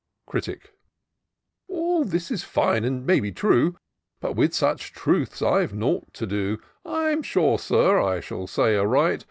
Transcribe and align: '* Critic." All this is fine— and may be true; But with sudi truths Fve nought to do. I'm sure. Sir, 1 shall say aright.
'* 0.17 0.25
Critic." 0.31 0.71
All 1.67 2.03
this 2.03 2.31
is 2.31 2.43
fine— 2.43 2.83
and 2.85 3.05
may 3.05 3.19
be 3.19 3.31
true; 3.31 3.77
But 4.19 4.33
with 4.35 4.51
sudi 4.53 4.79
truths 4.91 5.41
Fve 5.41 5.73
nought 5.73 6.11
to 6.15 6.25
do. 6.25 6.59
I'm 6.83 7.21
sure. 7.21 7.59
Sir, 7.59 8.01
1 8.01 8.23
shall 8.23 8.47
say 8.47 8.75
aright. 8.77 9.19